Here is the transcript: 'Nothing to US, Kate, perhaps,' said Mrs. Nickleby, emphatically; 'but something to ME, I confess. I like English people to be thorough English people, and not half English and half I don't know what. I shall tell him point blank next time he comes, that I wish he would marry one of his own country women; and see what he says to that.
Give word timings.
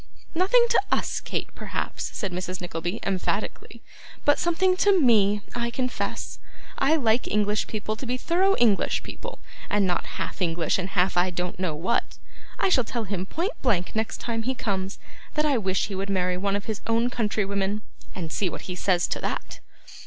'Nothing 0.33 0.65
to 0.71 0.81
US, 0.91 1.19
Kate, 1.19 1.53
perhaps,' 1.53 2.09
said 2.11 2.31
Mrs. 2.31 2.59
Nickleby, 2.59 2.99
emphatically; 3.05 3.83
'but 4.25 4.39
something 4.39 4.75
to 4.77 4.99
ME, 4.99 5.43
I 5.53 5.69
confess. 5.69 6.39
I 6.79 6.95
like 6.95 7.27
English 7.27 7.67
people 7.67 7.95
to 7.97 8.07
be 8.07 8.17
thorough 8.17 8.55
English 8.55 9.03
people, 9.03 9.37
and 9.69 9.85
not 9.85 10.17
half 10.17 10.41
English 10.41 10.79
and 10.79 10.89
half 10.89 11.17
I 11.17 11.29
don't 11.29 11.59
know 11.59 11.75
what. 11.75 12.17
I 12.57 12.67
shall 12.67 12.83
tell 12.83 13.03
him 13.03 13.27
point 13.27 13.53
blank 13.61 13.95
next 13.95 14.17
time 14.19 14.41
he 14.41 14.55
comes, 14.55 14.97
that 15.35 15.45
I 15.45 15.59
wish 15.59 15.85
he 15.85 15.93
would 15.93 16.09
marry 16.09 16.35
one 16.35 16.55
of 16.55 16.65
his 16.65 16.81
own 16.87 17.11
country 17.11 17.45
women; 17.45 17.83
and 18.15 18.31
see 18.31 18.49
what 18.49 18.61
he 18.61 18.73
says 18.75 19.05
to 19.09 19.19
that. 19.19 19.59